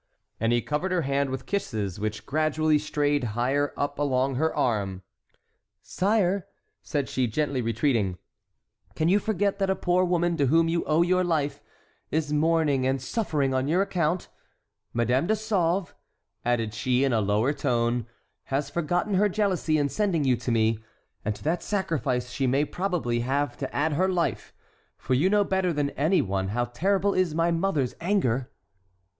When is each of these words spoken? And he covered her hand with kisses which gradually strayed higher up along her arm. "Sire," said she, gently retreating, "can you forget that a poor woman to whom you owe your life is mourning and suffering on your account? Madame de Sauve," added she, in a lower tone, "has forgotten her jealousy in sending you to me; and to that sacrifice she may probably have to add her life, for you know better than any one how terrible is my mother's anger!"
And 0.39 0.51
he 0.51 0.63
covered 0.63 0.91
her 0.91 1.03
hand 1.03 1.29
with 1.29 1.45
kisses 1.45 1.99
which 1.99 2.25
gradually 2.25 2.79
strayed 2.79 3.23
higher 3.37 3.71
up 3.77 3.99
along 3.99 4.33
her 4.33 4.51
arm. 4.55 5.03
"Sire," 5.83 6.47
said 6.81 7.07
she, 7.07 7.27
gently 7.27 7.61
retreating, 7.61 8.17
"can 8.95 9.09
you 9.09 9.19
forget 9.19 9.59
that 9.59 9.69
a 9.69 9.75
poor 9.75 10.03
woman 10.03 10.37
to 10.37 10.47
whom 10.47 10.67
you 10.67 10.83
owe 10.85 11.03
your 11.03 11.23
life 11.23 11.61
is 12.09 12.33
mourning 12.33 12.83
and 12.83 12.99
suffering 12.99 13.53
on 13.53 13.67
your 13.67 13.83
account? 13.83 14.27
Madame 14.91 15.27
de 15.27 15.35
Sauve," 15.35 15.93
added 16.43 16.73
she, 16.73 17.03
in 17.03 17.13
a 17.13 17.21
lower 17.21 17.53
tone, 17.53 18.07
"has 18.45 18.71
forgotten 18.71 19.13
her 19.13 19.29
jealousy 19.29 19.77
in 19.77 19.87
sending 19.87 20.23
you 20.23 20.35
to 20.35 20.51
me; 20.51 20.79
and 21.23 21.35
to 21.35 21.43
that 21.43 21.61
sacrifice 21.61 22.31
she 22.31 22.47
may 22.47 22.65
probably 22.65 23.19
have 23.19 23.55
to 23.55 23.71
add 23.71 23.93
her 23.93 24.09
life, 24.09 24.51
for 24.97 25.13
you 25.13 25.29
know 25.29 25.43
better 25.43 25.71
than 25.71 25.91
any 25.91 26.23
one 26.23 26.47
how 26.47 26.65
terrible 26.65 27.13
is 27.13 27.35
my 27.35 27.51
mother's 27.51 27.93
anger!" 28.01 28.49